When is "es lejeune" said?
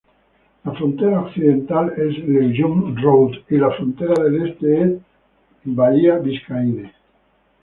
1.95-2.95